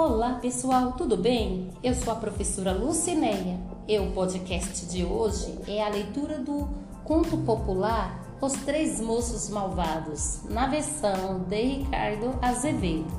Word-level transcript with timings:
Olá 0.00 0.34
pessoal, 0.34 0.92
tudo 0.92 1.16
bem? 1.16 1.72
Eu 1.82 1.92
sou 1.92 2.12
a 2.12 2.16
professora 2.16 2.70
Lucinéia 2.70 3.58
e 3.88 3.98
o 3.98 4.12
podcast 4.12 4.86
de 4.86 5.04
hoje 5.04 5.58
é 5.66 5.84
a 5.84 5.88
leitura 5.88 6.38
do 6.38 6.68
conto 7.02 7.36
popular 7.38 8.24
Os 8.40 8.52
Três 8.52 9.00
Moços 9.00 9.50
Malvados, 9.50 10.44
na 10.44 10.68
versão 10.68 11.40
de 11.48 11.60
Ricardo 11.60 12.38
Azevedo. 12.40 13.12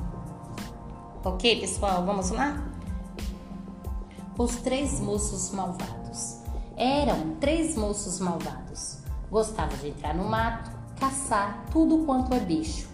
Ok 1.22 1.60
pessoal, 1.60 2.02
vamos 2.06 2.30
lá? 2.30 2.66
Os 4.38 4.56
Três 4.56 5.00
Moços 5.00 5.50
Malvados 5.50 6.38
eram 6.78 7.36
três 7.38 7.76
moços 7.76 8.18
malvados. 8.20 9.00
Gostavam 9.30 9.76
de 9.76 9.88
entrar 9.88 10.14
no 10.14 10.24
mato, 10.24 10.70
caçar 10.98 11.62
tudo 11.70 12.06
quanto 12.06 12.32
é 12.32 12.40
bicho. 12.40 12.88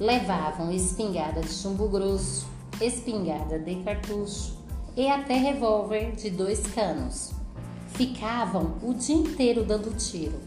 Levavam 0.00 0.72
espingarda 0.72 1.42
de 1.42 1.52
chumbo 1.52 1.88
grosso, 1.88 2.50
espingarda 2.80 3.58
de 3.58 3.76
cartucho 3.76 4.58
e 4.96 5.08
até 5.08 5.34
revólver 5.34 6.12
de 6.12 6.30
dois 6.30 6.60
canos. 6.68 7.32
Ficavam 7.88 8.78
o 8.82 8.94
dia 8.94 9.16
inteiro 9.16 9.64
dando 9.64 9.96
tiro. 9.96 10.38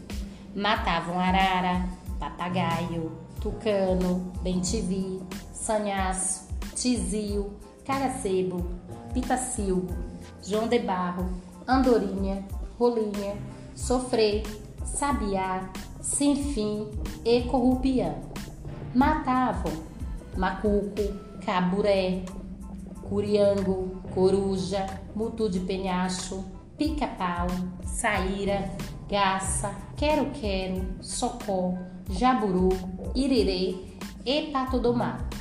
Matavam 0.54 1.18
arara, 1.18 1.88
papagaio, 2.18 3.12
tucano, 3.40 4.32
bentivi, 4.42 5.20
sanhaço, 5.52 6.48
tizio, 6.74 7.52
caracebo, 7.84 8.64
pitacilgo, 9.12 9.94
João 10.42 10.68
de 10.68 10.78
Barro, 10.78 11.28
andorinha, 11.66 12.44
rolinha, 12.78 13.36
sofrer, 13.74 14.42
sabiá, 14.84 15.70
sem 16.00 16.36
fim 16.36 16.88
e 17.24 17.42
corrupião. 17.42 18.14
Matavam 18.94 19.72
macuco, 20.36 21.02
caburé, 21.44 22.24
curiango, 23.08 24.02
coruja, 24.14 24.86
mutu 25.14 25.48
de 25.48 25.60
penhacho, 25.60 26.44
pica-pau, 26.76 27.46
saíra, 27.84 28.70
gaça, 29.08 29.74
quero-quero, 29.96 30.84
socó, 31.00 31.74
jaburu, 32.10 32.70
irirê 33.14 33.76
e 34.24 34.50
pato 34.52 34.78
do 34.78 34.94
mato. 34.94 35.36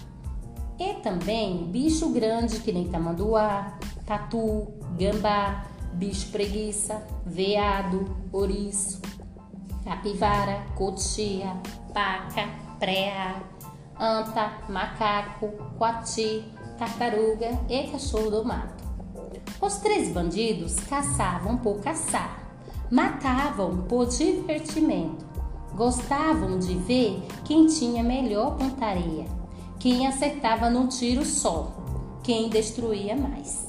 E 0.79 0.95
também 0.95 1.65
bicho 1.65 2.09
grande 2.09 2.59
que 2.59 2.71
nem 2.71 2.87
tamanduá, 2.87 3.77
tatu, 4.05 4.67
gambá, 4.97 5.65
bicho 5.93 6.29
preguiça, 6.31 7.01
veado, 7.25 8.05
ouriço, 8.31 9.01
capivara, 9.83 10.65
cotia, 10.75 11.55
paca, 11.93 12.49
preá, 12.79 13.41
anta, 13.99 14.51
macaco, 14.69 15.49
coati, 15.77 16.45
tartaruga 16.77 17.49
e 17.69 17.83
cachorro 17.87 18.29
do 18.29 18.45
mato. 18.45 18.83
Os 19.61 19.77
três 19.77 20.11
bandidos 20.11 20.75
caçavam 20.81 21.57
por 21.57 21.79
caçar, 21.81 22.43
matavam 22.91 23.77
por 23.83 24.07
divertimento, 24.07 25.25
gostavam 25.75 26.59
de 26.59 26.75
ver 26.75 27.25
quem 27.45 27.67
tinha 27.67 28.03
melhor 28.03 28.57
pontaria, 28.57 29.25
quem 29.79 30.07
acertava 30.07 30.69
num 30.69 30.87
tiro 30.87 31.25
só, 31.25 31.71
quem 32.23 32.49
destruía 32.49 33.15
mais. 33.15 33.67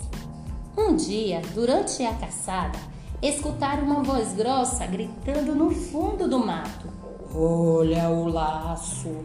Um 0.76 0.96
dia, 0.96 1.40
durante 1.54 2.04
a 2.04 2.12
caçada, 2.14 2.78
escutaram 3.22 3.84
uma 3.84 4.02
voz 4.02 4.34
grossa 4.34 4.86
gritando 4.86 5.54
no 5.54 5.70
fundo 5.70 6.28
do 6.28 6.38
mato: 6.38 6.88
Olha 7.32 8.10
o 8.10 8.28
laço! 8.28 9.22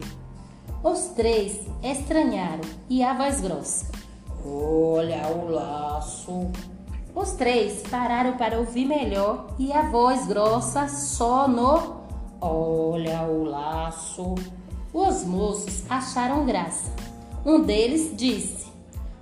Os 0.82 1.08
três 1.08 1.60
estranharam 1.82 2.62
e 2.88 3.02
a 3.02 3.12
voz 3.12 3.42
grossa: 3.42 3.86
Olha 4.42 5.28
o 5.28 5.50
laço! 5.50 6.50
Os 7.14 7.32
três 7.32 7.82
pararam 7.90 8.38
para 8.38 8.58
ouvir 8.58 8.86
melhor 8.86 9.48
e 9.58 9.70
a 9.74 9.90
voz 9.90 10.26
grossa 10.26 10.88
só 10.88 11.46
no 11.46 12.00
Olha 12.40 13.24
o 13.24 13.44
laço! 13.44 14.34
Os 14.90 15.22
moços 15.24 15.84
acharam 15.90 16.46
graça. 16.46 16.90
Um 17.44 17.60
deles 17.60 18.16
disse: 18.16 18.66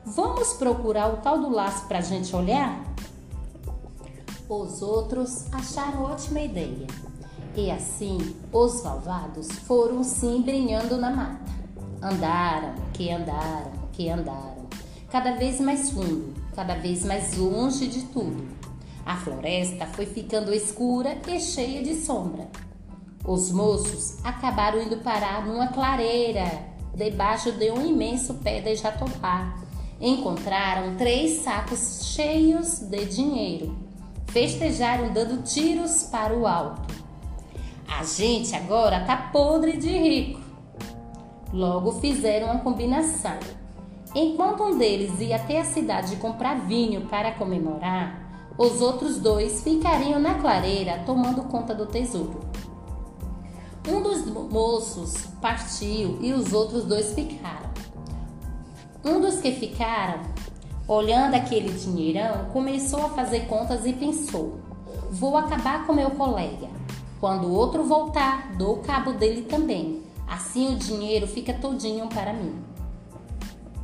Vamos 0.07 0.53
procurar 0.53 1.13
o 1.13 1.17
tal 1.17 1.41
do 1.41 1.51
laço 1.51 1.89
para 1.89 1.99
a 1.99 2.03
gente 2.03 2.35
olhar? 2.37 2.85
Os 4.49 4.81
outros 4.81 5.53
acharam 5.53 6.05
ótima 6.05 6.41
ideia. 6.41 6.87
E 7.57 7.71
assim, 7.71 8.37
os 8.53 8.83
malvados 8.83 9.49
foram 9.67 10.03
se 10.05 10.27
embrenhando 10.27 10.97
na 10.97 11.11
mata. 11.11 11.53
Andaram, 12.03 12.75
que 12.93 13.11
andaram, 13.11 13.73
que 13.93 14.09
andaram. 14.09 14.67
Cada 15.11 15.33
vez 15.37 15.61
mais 15.61 15.91
fundo, 15.91 16.35
cada 16.55 16.75
vez 16.75 17.05
mais 17.05 17.37
longe 17.37 17.89
de 17.89 18.03
tudo. 18.05 18.47
A 19.05 19.17
floresta 19.17 19.87
foi 19.87 20.07
ficando 20.07 20.53
escura 20.53 21.17
e 21.27 21.41
cheia 21.41 21.83
de 21.83 21.95
sombra. 21.95 22.49
Os 23.25 23.51
moços 23.51 24.19
acabaram 24.23 24.83
indo 24.83 24.99
parar 24.99 25.47
numa 25.47 25.69
clareira, 25.69 26.47
debaixo 26.95 27.53
de 27.53 27.71
um 27.71 27.85
imenso 27.85 28.35
pé 28.35 28.61
de 28.61 28.77
jatobá 28.77 29.69
encontraram 30.01 30.97
três 30.97 31.43
sacos 31.43 32.13
cheios 32.15 32.79
de 32.81 33.05
dinheiro. 33.07 33.77
Festejaram 34.29 35.13
dando 35.13 35.43
tiros 35.43 36.05
para 36.05 36.35
o 36.35 36.47
alto. 36.47 37.08
A 37.99 38.05
gente 38.05 38.55
agora 38.55 39.01
tá 39.01 39.17
podre 39.17 39.77
de 39.77 39.89
rico. 39.89 40.41
Logo 41.53 41.91
fizeram 42.01 42.47
uma 42.47 42.61
combinação. 42.61 43.37
Enquanto 44.15 44.63
um 44.63 44.79
deles 44.79 45.21
ia 45.21 45.35
até 45.35 45.61
a 45.61 45.65
cidade 45.65 46.15
comprar 46.15 46.61
vinho 46.61 47.07
para 47.07 47.33
comemorar, 47.33 48.55
os 48.57 48.81
outros 48.81 49.19
dois 49.19 49.65
ficariam 49.65 50.21
na 50.21 50.35
clareira 50.35 51.03
tomando 51.05 51.43
conta 51.49 51.75
do 51.75 51.87
tesouro. 51.87 52.39
Um 53.89 54.01
dos 54.01 54.25
moços 54.27 55.27
partiu 55.41 56.19
e 56.21 56.33
os 56.33 56.53
outros 56.53 56.85
dois 56.85 57.13
ficaram. 57.15 57.69
Um 59.05 59.21
dos 59.21 59.41
que 59.41 59.51
ficaram, 59.51 60.21
olhando 60.87 61.35
aquele 61.35 61.73
dinheirão, 61.73 62.45
começou 62.53 63.07
a 63.07 63.09
fazer 63.09 63.47
contas 63.47 63.85
e 63.85 63.93
pensou: 63.93 64.61
vou 65.11 65.37
acabar 65.37 65.85
com 65.85 65.93
meu 65.93 66.13
colega. 66.13 66.79
Quando 67.21 67.49
o 67.49 67.53
outro 67.53 67.83
voltar, 67.85 68.53
dou 68.57 68.77
cabo 68.79 69.13
dele 69.13 69.43
também. 69.43 70.03
Assim 70.27 70.75
o 70.75 70.79
dinheiro 70.79 71.27
fica 71.27 71.53
todinho 71.53 72.07
para 72.09 72.33
mim. 72.33 72.55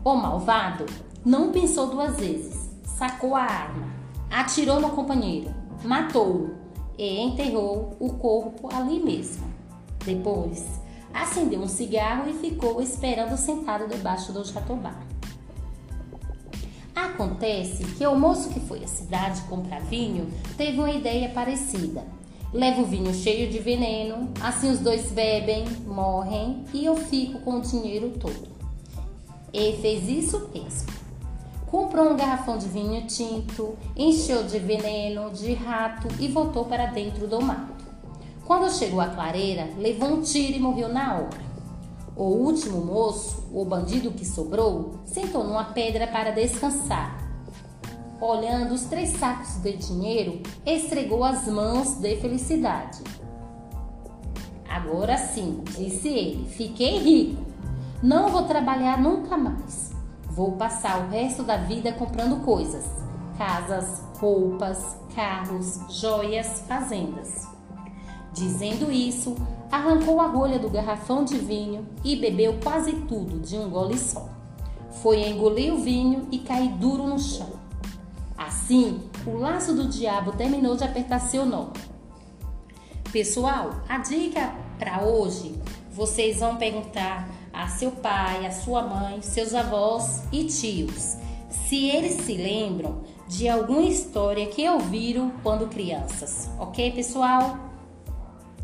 O 0.05 0.15
malvado 0.15 0.87
não 1.25 1.51
pensou 1.51 1.89
duas 1.89 2.17
vezes. 2.17 2.71
Sacou 2.85 3.35
a 3.35 3.43
arma, 3.43 3.89
atirou 4.31 4.81
no 4.81 4.91
companheiro, 4.91 5.53
matou-o 5.83 6.55
e 6.97 7.21
enterrou 7.21 7.97
o 7.99 8.13
corpo 8.15 8.69
ali 8.73 9.03
mesmo. 9.03 9.45
Depois, 10.05 10.65
acendeu 11.13 11.61
um 11.61 11.67
cigarro 11.67 12.31
e 12.31 12.35
ficou 12.35 12.81
esperando 12.81 13.37
sentado 13.37 13.89
debaixo 13.89 14.33
do 14.33 14.45
jatobá. 14.45 14.95
Acontece 16.95 17.85
que 17.85 18.07
o 18.07 18.15
moço 18.15 18.51
que 18.51 18.61
foi 18.61 18.85
à 18.85 18.87
cidade 18.87 19.43
comprar 19.43 19.81
vinho 19.81 20.29
teve 20.57 20.79
uma 20.79 20.91
ideia 20.91 21.31
parecida. 21.31 22.05
Leva 22.55 22.83
o 22.83 22.87
vinho 22.87 23.13
cheio 23.13 23.51
de 23.51 23.59
veneno, 23.59 24.33
assim 24.41 24.71
os 24.71 24.79
dois 24.79 25.11
bebem, 25.11 25.65
morrem 25.85 26.65
e 26.73 26.85
eu 26.85 26.95
fico 26.95 27.41
com 27.41 27.57
o 27.57 27.61
dinheiro 27.61 28.11
todo. 28.11 28.47
E 29.53 29.73
fez 29.79 30.09
isso 30.09 30.49
mesmo. 30.55 30.89
Comprou 31.67 32.13
um 32.13 32.17
garrafão 32.17 32.57
de 32.57 32.69
vinho 32.69 33.05
tinto, 33.09 33.77
encheu 33.97 34.45
de 34.45 34.61
veneno, 34.61 35.33
de 35.33 35.53
rato 35.53 36.07
e 36.21 36.29
voltou 36.29 36.65
para 36.67 36.87
dentro 36.87 37.27
do 37.27 37.43
mato. 37.43 37.85
Quando 38.45 38.73
chegou 38.73 39.01
à 39.01 39.09
clareira, 39.09 39.71
levou 39.77 40.11
um 40.11 40.23
tiro 40.23 40.57
e 40.57 40.61
morreu 40.61 40.89
na 40.89 41.15
hora. 41.15 41.45
O 42.15 42.23
último 42.23 42.81
moço, 42.85 43.49
o 43.53 43.65
bandido 43.65 44.13
que 44.13 44.25
sobrou, 44.25 45.01
sentou 45.05 45.43
numa 45.43 45.65
pedra 45.65 46.07
para 46.07 46.31
descansar. 46.31 47.24
Olhando 48.21 48.75
os 48.75 48.85
três 48.85 49.11
sacos 49.11 49.57
de 49.57 49.77
dinheiro, 49.77 50.41
esfregou 50.65 51.25
as 51.25 51.47
mãos 51.49 51.95
de 51.97 52.17
felicidade. 52.17 53.03
Agora 54.69 55.17
sim, 55.19 55.63
disse 55.77 56.09
ele, 56.09 56.49
fiquei 56.49 56.99
rico. 56.99 57.43
Não 58.03 58.29
vou 58.29 58.43
trabalhar 58.43 59.01
nunca 59.01 59.37
mais. 59.37 59.93
Vou 60.31 60.53
passar 60.53 61.01
o 61.01 61.11
resto 61.11 61.43
da 61.43 61.57
vida 61.57 61.93
comprando 61.93 62.45
coisas: 62.45 62.85
casas, 63.39 64.03
roupas, 64.19 64.97
carros, 65.15 65.81
joias, 65.89 66.65
fazendas. 66.67 67.49
Dizendo 68.33 68.91
isso, 68.91 69.37
arrancou 69.71 70.21
a 70.21 70.27
rolha 70.27 70.59
do 70.59 70.69
garrafão 70.69 71.25
de 71.25 71.39
vinho 71.39 71.87
e 72.05 72.17
bebeu 72.17 72.59
quase 72.63 72.93
tudo 72.93 73.39
de 73.39 73.57
um 73.57 73.71
gole 73.71 73.97
só. 73.97 74.29
Foi 75.03 75.29
engolir 75.29 75.73
o 75.73 75.79
vinho 75.79 76.27
e 76.33 76.39
cair 76.39 76.71
duro 76.73 77.07
no 77.07 77.19
chão. 77.19 77.64
Assim, 78.55 79.03
o 79.27 79.37
laço 79.37 79.75
do 79.75 79.89
diabo 79.89 80.31
terminou 80.31 80.77
de 80.77 80.85
apertar 80.85 81.19
seu 81.19 81.45
nó. 81.45 81.71
Pessoal, 83.11 83.83
a 83.89 83.99
dica 83.99 84.55
para 84.79 85.03
hoje, 85.03 85.61
vocês 85.91 86.39
vão 86.39 86.57
perguntar 86.57 87.29
a 87.53 87.67
seu 87.67 87.91
pai, 87.91 88.47
a 88.47 88.53
sua 88.53 88.83
mãe, 88.83 89.21
seus 89.23 89.55
avós 89.55 90.23
e 90.31 90.45
tios 90.45 91.17
se 91.51 91.89
eles 91.89 92.25
se 92.25 92.35
lembram 92.35 93.03
de 93.27 93.49
alguma 93.49 93.83
história 93.83 94.47
que 94.47 94.69
ouviram 94.69 95.33
quando 95.43 95.69
crianças. 95.69 96.49
Ok, 96.59 96.93
pessoal? 96.93 97.59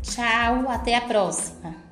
Tchau, 0.01 0.69
até 0.69 0.95
a 0.95 1.01
próxima! 1.01 1.90